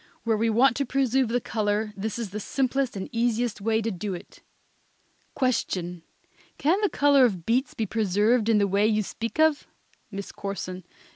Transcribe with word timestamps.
Where 0.23 0.35
we 0.35 0.49
want 0.49 0.75
to 0.77 0.83
preserve 0.87 1.27
the 1.27 1.39
color 1.39 1.93
this 1.95 2.17
is 2.17 2.31
the 2.31 2.39
simplest 2.39 2.97
and 2.97 3.07
easiest 3.11 3.61
way 3.61 3.83
to 3.83 3.91
do 3.91 4.15
it. 4.15 4.41
Question. 5.35 6.01
Can 6.57 6.81
the 6.81 6.89
color 6.89 7.23
of 7.23 7.45
beets 7.45 7.75
be 7.75 7.85
preserved 7.85 8.49
in 8.49 8.57
the 8.57 8.65
way 8.67 8.87
you 8.87 9.03
speak 9.03 9.39
of? 9.39 9.67
MISS 10.09 10.31
CORSON. 10.31 10.85